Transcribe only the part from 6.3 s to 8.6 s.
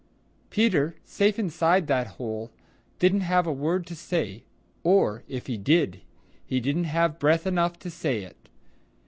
he didn't have breath enough to say it.